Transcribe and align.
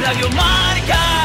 Radio 0.00 0.28
Marca. 0.30 1.21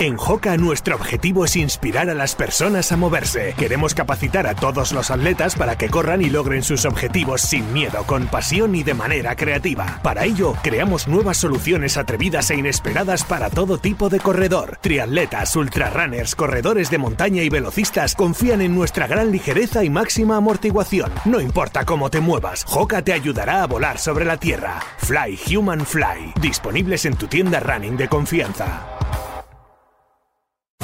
En 0.00 0.16
Joca 0.16 0.56
nuestro 0.56 0.96
objetivo 0.96 1.44
es 1.44 1.54
inspirar 1.54 2.08
a 2.08 2.14
las 2.14 2.34
personas 2.34 2.90
a 2.92 2.96
moverse. 2.96 3.54
Queremos 3.58 3.94
capacitar 3.94 4.46
a 4.46 4.54
todos 4.54 4.92
los 4.92 5.10
atletas 5.10 5.54
para 5.54 5.76
que 5.76 5.90
corran 5.90 6.22
y 6.22 6.30
logren 6.30 6.62
sus 6.62 6.86
objetivos 6.86 7.42
sin 7.42 7.72
miedo, 7.72 8.02
con 8.06 8.26
pasión 8.26 8.74
y 8.74 8.82
de 8.82 8.94
manera 8.94 9.36
creativa. 9.36 10.00
Para 10.02 10.24
ello, 10.24 10.54
creamos 10.62 11.08
nuevas 11.08 11.36
soluciones 11.36 11.98
atrevidas 11.98 12.50
e 12.50 12.56
inesperadas 12.56 13.22
para 13.22 13.50
todo 13.50 13.78
tipo 13.78 14.08
de 14.08 14.18
corredor. 14.18 14.78
Triatletas, 14.80 15.54
ultrarunners, 15.56 16.34
corredores 16.34 16.90
de 16.90 16.98
montaña 16.98 17.42
y 17.42 17.50
velocistas 17.50 18.14
confían 18.14 18.62
en 18.62 18.74
nuestra 18.74 19.06
gran 19.06 19.30
ligereza 19.30 19.84
y 19.84 19.90
máxima 19.90 20.36
amortiguación. 20.36 21.12
No 21.26 21.40
importa 21.40 21.84
cómo 21.84 22.10
te 22.10 22.20
muevas, 22.20 22.64
Joca 22.64 23.02
te 23.02 23.12
ayudará 23.12 23.62
a 23.62 23.66
volar 23.66 23.98
sobre 23.98 24.24
la 24.24 24.38
tierra. 24.38 24.80
Fly 24.98 25.38
Human 25.54 25.84
Fly. 25.84 26.32
Disponibles 26.40 27.04
en 27.04 27.14
tu 27.14 27.26
tienda 27.26 27.60
running 27.60 27.96
de 27.96 28.08
confianza. 28.08 29.01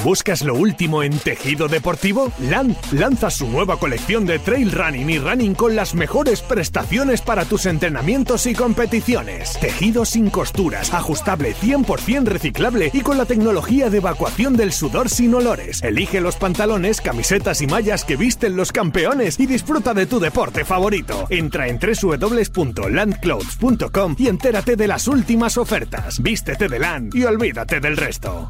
¿Buscas 0.03 0.43
lo 0.43 0.55
último 0.55 1.03
en 1.03 1.17
tejido 1.19 1.67
deportivo? 1.67 2.31
Land 2.39 2.75
lanza 2.93 3.29
su 3.29 3.47
nueva 3.49 3.77
colección 3.77 4.25
de 4.25 4.39
trail 4.39 4.71
running 4.71 5.09
y 5.09 5.19
running 5.19 5.55
con 5.55 5.75
las 5.75 5.93
mejores 5.93 6.41
prestaciones 6.41 7.19
para 7.21 7.43
tus 7.43 7.65
entrenamientos 7.65 8.45
y 8.45 8.53
competiciones. 8.53 9.57
Tejido 9.59 10.05
sin 10.05 10.29
costuras, 10.29 10.93
ajustable 10.93 11.53
100% 11.53 12.23
reciclable 12.23 12.91
y 12.93 13.01
con 13.01 13.17
la 13.17 13.25
tecnología 13.25 13.89
de 13.89 13.97
evacuación 13.97 14.55
del 14.55 14.71
sudor 14.71 15.09
sin 15.09 15.33
olores. 15.33 15.83
Elige 15.83 16.21
los 16.21 16.37
pantalones, 16.37 17.01
camisetas 17.01 17.61
y 17.61 17.67
mallas 17.67 18.05
que 18.05 18.15
visten 18.15 18.55
los 18.55 18.71
campeones 18.71 19.37
y 19.37 19.47
disfruta 19.47 19.93
de 19.93 20.05
tu 20.05 20.21
deporte 20.21 20.63
favorito. 20.63 21.27
Entra 21.29 21.67
en 21.67 21.77
www.landclothes.com 21.77 24.15
y 24.17 24.29
entérate 24.29 24.77
de 24.77 24.87
las 24.87 25.09
últimas 25.09 25.57
ofertas. 25.57 26.23
Vístete 26.23 26.69
de 26.69 26.79
Land 26.79 27.13
y 27.15 27.25
olvídate 27.25 27.81
del 27.81 27.97
resto. 27.97 28.49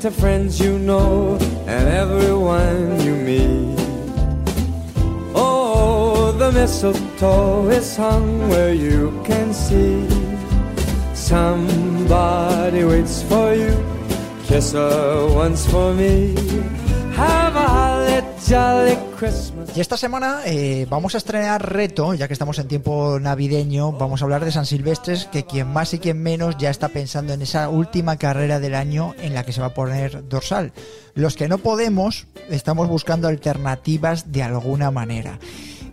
to 0.00 0.10
friends 0.12 0.60
you 0.60 0.78
know 0.78 1.36
and 1.66 1.88
everyone 1.88 3.00
you 3.00 3.16
meet. 3.16 3.76
Oh, 5.34 6.32
the 6.38 6.52
mistletoe 6.52 7.68
is 7.68 7.96
hung 7.96 8.48
where 8.48 8.72
you 8.72 9.20
can 9.24 9.52
see. 9.52 10.06
Somebody 11.14 12.84
waits 12.84 13.22
for 13.24 13.52
you. 13.54 13.74
Kiss 14.44 14.72
her 14.72 15.26
once 15.34 15.66
for 15.66 15.92
me. 15.92 16.34
Y 19.76 19.80
esta 19.80 19.98
semana 19.98 20.40
eh, 20.46 20.86
vamos 20.88 21.14
a 21.14 21.18
estrenar 21.18 21.70
reto, 21.70 22.14
ya 22.14 22.28
que 22.28 22.32
estamos 22.32 22.58
en 22.58 22.66
tiempo 22.66 23.20
navideño, 23.20 23.92
vamos 23.92 24.22
a 24.22 24.24
hablar 24.24 24.42
de 24.42 24.50
San 24.50 24.64
Silvestres, 24.64 25.26
que 25.26 25.44
quien 25.44 25.70
más 25.70 25.92
y 25.92 25.98
quien 25.98 26.22
menos 26.22 26.56
ya 26.56 26.70
está 26.70 26.88
pensando 26.88 27.34
en 27.34 27.42
esa 27.42 27.68
última 27.68 28.16
carrera 28.16 28.58
del 28.58 28.74
año 28.74 29.14
en 29.18 29.34
la 29.34 29.44
que 29.44 29.52
se 29.52 29.60
va 29.60 29.66
a 29.66 29.74
poner 29.74 30.26
dorsal. 30.30 30.72
Los 31.14 31.36
que 31.36 31.46
no 31.46 31.58
podemos, 31.58 32.26
estamos 32.48 32.88
buscando 32.88 33.28
alternativas 33.28 34.32
de 34.32 34.42
alguna 34.42 34.90
manera. 34.90 35.38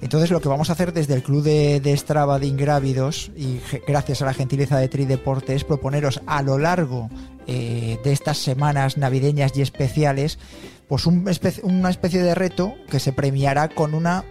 Entonces 0.01 0.31
lo 0.31 0.39
que 0.39 0.47
vamos 0.47 0.69
a 0.69 0.73
hacer 0.73 0.93
desde 0.93 1.13
el 1.13 1.23
Club 1.23 1.43
de, 1.43 1.81
de 1.81 1.97
Strava 1.97 2.39
de 2.39 2.47
Ingrávidos 2.47 3.31
y 3.35 3.59
gracias 3.85 4.21
a 4.21 4.25
la 4.25 4.33
gentileza 4.33 4.77
de 4.77 4.87
Trideporte 4.87 5.55
es 5.55 5.65
proponeros 5.65 6.21
a 6.25 6.41
lo 6.41 6.57
largo 6.57 7.09
eh, 7.47 7.99
de 8.03 8.11
estas 8.11 8.37
semanas 8.37 8.97
navideñas 8.97 9.51
y 9.55 9.61
especiales 9.61 10.39
pues 10.87 11.05
un 11.05 11.25
espe- 11.25 11.63
una 11.63 11.89
especie 11.89 12.21
de 12.21 12.35
reto 12.35 12.75
que 12.89 12.99
se 12.99 13.13
premiará 13.13 13.69
con 13.69 13.93
una 13.93 14.23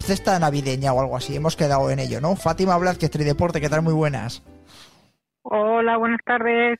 cesta 0.00 0.38
navideña 0.38 0.92
o 0.92 1.00
algo 1.00 1.16
así. 1.16 1.34
Hemos 1.36 1.56
quedado 1.56 1.90
en 1.90 1.98
ello, 1.98 2.20
¿no? 2.20 2.36
Fátima 2.36 2.76
Blázquez, 2.76 3.10
Trideporte, 3.10 3.60
¿qué 3.60 3.68
tal? 3.68 3.82
Muy 3.82 3.94
buenas. 3.94 4.42
Hola, 5.42 5.98
buenas 5.98 6.20
tardes. 6.24 6.78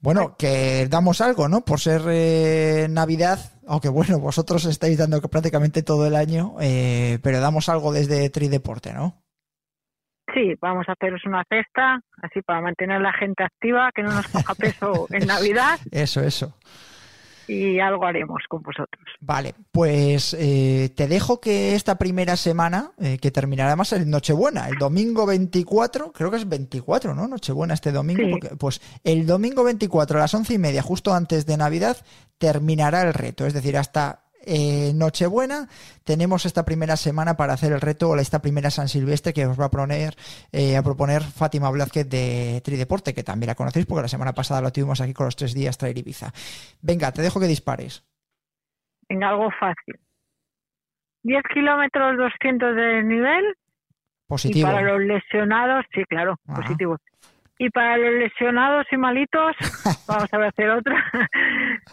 Bueno, 0.00 0.34
que 0.38 0.86
damos 0.88 1.20
algo, 1.20 1.48
¿no? 1.48 1.60
Por 1.62 1.80
ser 1.80 2.00
eh, 2.08 2.86
Navidad, 2.90 3.38
aunque 3.66 3.90
bueno, 3.90 4.18
vosotros 4.18 4.64
estáis 4.64 4.96
dando 4.96 5.20
prácticamente 5.20 5.82
todo 5.82 6.06
el 6.06 6.16
año, 6.16 6.54
eh, 6.60 7.18
pero 7.22 7.40
damos 7.40 7.68
algo 7.68 7.92
desde 7.92 8.30
Trideporte, 8.30 8.94
¿no? 8.94 9.22
Sí, 10.32 10.54
vamos 10.62 10.86
a 10.88 10.92
haceros 10.92 11.20
una 11.26 11.44
cesta, 11.48 12.00
así 12.22 12.40
para 12.40 12.60
mantener 12.62 12.96
a 12.98 13.00
la 13.00 13.12
gente 13.12 13.42
activa, 13.44 13.90
que 13.94 14.02
no 14.02 14.12
nos 14.12 14.28
coja 14.28 14.54
peso 14.54 15.06
en 15.10 15.26
Navidad 15.26 15.78
Eso, 15.90 16.20
eso. 16.22 16.54
Y 17.50 17.80
algo 17.80 18.06
haremos 18.06 18.42
con 18.48 18.62
vosotros. 18.62 19.04
Vale, 19.20 19.54
pues 19.72 20.34
eh, 20.38 20.90
te 20.94 21.08
dejo 21.08 21.40
que 21.40 21.74
esta 21.74 21.96
primera 21.98 22.36
semana, 22.36 22.92
eh, 23.00 23.18
que 23.20 23.30
terminará 23.30 23.74
más 23.76 23.92
el 23.92 24.08
Nochebuena, 24.08 24.68
el 24.68 24.76
domingo 24.76 25.26
24, 25.26 26.12
creo 26.12 26.30
que 26.30 26.36
es 26.36 26.48
24, 26.48 27.14
¿no? 27.14 27.26
Nochebuena 27.26 27.74
este 27.74 27.90
domingo, 27.92 28.22
Sí. 28.24 28.30
porque, 28.30 28.56
pues 28.56 28.80
el 29.04 29.26
domingo 29.26 29.64
24 29.64 30.18
a 30.18 30.20
las 30.22 30.34
once 30.34 30.54
y 30.54 30.58
media, 30.58 30.82
justo 30.82 31.12
antes 31.12 31.46
de 31.46 31.56
Navidad, 31.56 31.96
terminará 32.38 33.02
el 33.02 33.14
reto, 33.14 33.46
es 33.46 33.52
decir, 33.54 33.76
hasta 33.76 34.24
eh, 34.52 34.92
Nochebuena 34.94 35.68
tenemos 36.02 36.44
esta 36.44 36.64
primera 36.64 36.96
semana 36.96 37.36
para 37.36 37.52
hacer 37.52 37.72
el 37.72 37.80
reto 37.80 38.10
o 38.10 38.16
esta 38.16 38.42
primera 38.42 38.68
San 38.70 38.88
Silvestre 38.88 39.32
que 39.32 39.46
os 39.46 39.58
va 39.58 39.66
a 39.66 39.70
proponer, 39.70 40.14
eh, 40.50 40.76
a 40.76 40.82
proponer 40.82 41.22
Fátima 41.22 41.70
Blázquez 41.70 42.08
de 42.08 42.60
Trideporte, 42.64 43.14
que 43.14 43.22
también 43.22 43.46
la 43.46 43.54
conocéis 43.54 43.86
porque 43.86 44.02
la 44.02 44.08
semana 44.08 44.32
pasada 44.32 44.60
lo 44.60 44.72
tuvimos 44.72 45.00
aquí 45.00 45.14
con 45.14 45.26
los 45.26 45.36
tres 45.36 45.54
días 45.54 45.78
Traer 45.78 45.96
Ibiza. 45.98 46.32
Venga, 46.82 47.12
te 47.12 47.22
dejo 47.22 47.38
que 47.38 47.46
dispares. 47.46 48.04
Venga, 49.08 49.28
algo 49.28 49.50
fácil. 49.58 50.00
10 51.22 51.42
kilómetros 51.54 52.16
200 52.16 52.74
de 52.74 53.02
nivel 53.04 53.44
Positivo. 54.26 54.68
y 54.68 54.72
para 54.72 54.82
los 54.82 55.00
lesionados, 55.00 55.84
sí, 55.94 56.02
claro, 56.08 56.36
Ajá. 56.48 56.62
positivo. 56.62 56.96
Y 57.58 57.70
para 57.70 57.98
los 57.98 58.14
lesionados 58.14 58.86
y 58.90 58.96
malitos, 58.96 59.54
vamos 60.08 60.32
a 60.32 60.46
hacer 60.46 60.70
otra. 60.70 60.96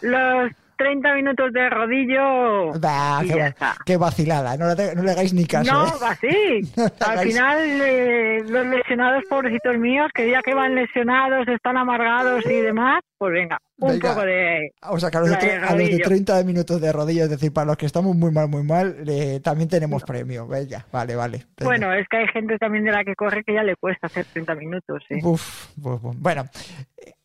los 0.02 0.50
30 0.78 1.14
minutos 1.14 1.52
de 1.52 1.68
rodillo 1.68 2.72
Bah, 2.80 3.20
y 3.22 3.28
qué, 3.28 3.34
ya 3.34 3.42
va- 3.42 3.46
está. 3.48 3.76
qué 3.84 3.96
vacilada, 3.96 4.56
no 4.56 4.74
le, 4.74 4.94
no 4.94 5.02
le 5.02 5.10
hagáis 5.10 5.34
ni 5.34 5.44
caso. 5.44 5.70
No, 5.72 5.86
¿eh? 5.86 5.90
así. 6.08 6.60
No 6.76 6.84
Al 6.84 7.18
hagáis- 7.18 7.32
final, 7.32 7.58
eh, 7.82 8.38
los 8.48 8.66
lesionados, 8.66 9.24
pobrecitos 9.28 9.76
míos, 9.78 10.08
que 10.14 10.30
ya 10.30 10.40
que 10.42 10.54
van 10.54 10.74
lesionados, 10.74 11.46
están 11.48 11.76
amargados 11.76 12.44
y 12.46 12.60
demás, 12.60 13.00
pues 13.18 13.32
venga, 13.32 13.58
un 13.78 13.90
Venga. 13.90 14.10
poco 14.14 14.24
de... 14.24 14.70
O 14.82 14.98
sea, 15.00 15.10
que 15.10 15.16
a 15.18 15.20
los, 15.20 15.30
de, 15.30 15.36
de 15.36 15.42
tre- 15.42 15.56
a 15.58 15.60
los 15.70 15.78
de 15.78 15.84
rodillo. 15.84 16.04
30 16.04 16.44
minutos 16.44 16.80
de 16.80 16.92
rodillo, 16.92 17.24
es 17.24 17.30
decir, 17.30 17.52
para 17.52 17.66
los 17.66 17.76
que 17.76 17.86
estamos 17.86 18.14
muy 18.16 18.30
mal, 18.30 18.48
muy 18.48 18.62
mal, 18.62 18.96
eh, 19.08 19.40
también 19.42 19.68
tenemos 19.68 20.04
premio. 20.04 20.46
Venga, 20.46 20.86
vale, 20.92 21.16
vale. 21.16 21.38
Venga. 21.58 21.64
Bueno, 21.64 21.92
es 21.92 22.06
que 22.08 22.18
hay 22.18 22.28
gente 22.28 22.56
también 22.58 22.84
de 22.84 22.92
la 22.92 23.02
que 23.04 23.14
corre 23.16 23.42
que 23.42 23.54
ya 23.54 23.62
le 23.64 23.74
cuesta 23.76 24.06
hacer 24.06 24.24
30 24.32 24.54
minutos. 24.54 25.02
¿sí? 25.08 25.16
Uf, 25.22 25.66
uf, 25.82 26.04
uf. 26.04 26.14
Bueno, 26.18 26.44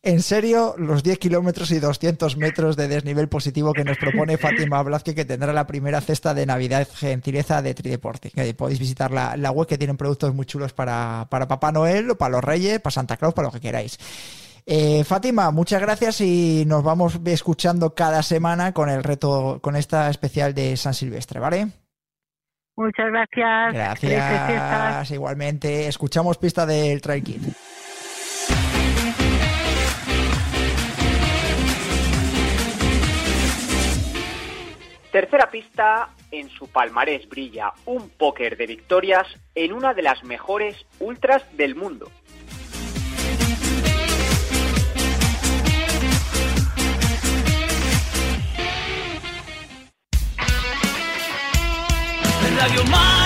en 0.04 0.20
serio, 0.20 0.74
los 0.76 1.02
10 1.02 1.18
kilómetros 1.18 1.70
y 1.70 1.80
200 1.80 2.36
metros 2.36 2.76
de 2.76 2.88
desnivel 2.88 3.28
positivo 3.28 3.72
que 3.72 3.84
nos 3.84 3.96
propone 3.96 4.36
Fátima 4.36 4.82
Blázquez, 4.82 5.14
que 5.14 5.24
tendrá 5.24 5.52
la 5.52 5.66
primera 5.66 6.00
cesta 6.00 6.34
de 6.34 6.44
Navidad 6.44 6.86
gentileza 6.94 7.62
de 7.62 7.74
Trideporte. 7.74 8.30
Que 8.30 8.52
podéis 8.54 8.78
visitar 8.78 9.10
la, 9.10 9.36
la 9.36 9.50
web 9.50 9.66
que 9.66 9.78
tienen 9.78 9.96
productos 9.96 10.34
muy 10.34 10.46
chulos 10.46 10.72
para, 10.72 11.26
para 11.30 11.48
Papá 11.48 11.72
Noel, 11.72 12.10
o 12.10 12.18
para 12.18 12.32
los 12.32 12.44
Reyes, 12.44 12.80
para 12.80 12.92
Santa 12.92 13.16
Claus, 13.16 13.34
para 13.34 13.48
lo 13.48 13.52
que 13.52 13.60
queráis. 13.60 13.98
Eh, 14.66 15.04
Fátima, 15.04 15.50
muchas 15.50 15.80
gracias 15.80 16.20
y 16.20 16.64
nos 16.66 16.82
vamos 16.82 17.20
escuchando 17.24 17.94
cada 17.94 18.22
semana 18.22 18.72
con 18.72 18.88
el 18.88 19.02
reto, 19.02 19.58
con 19.62 19.76
esta 19.76 20.08
especial 20.08 20.54
de 20.54 20.76
San 20.76 20.94
Silvestre, 20.94 21.40
¿vale? 21.40 21.68
Muchas 22.76 23.06
gracias. 23.10 24.00
Gracias, 24.00 25.10
igualmente. 25.12 25.86
Escuchamos 25.86 26.38
pista 26.38 26.66
del 26.66 27.00
Trail 27.00 27.22
Kit. 27.22 27.42
Tercera 35.14 35.48
pista, 35.48 36.08
en 36.32 36.50
su 36.50 36.66
palmarés 36.66 37.28
brilla 37.28 37.72
un 37.84 38.08
póker 38.08 38.56
de 38.56 38.66
victorias 38.66 39.28
en 39.54 39.72
una 39.72 39.94
de 39.94 40.02
las 40.02 40.24
mejores 40.24 40.86
ultras 40.98 41.44
del 41.56 41.76
mundo. 41.76 42.10
Radio. 52.58 53.23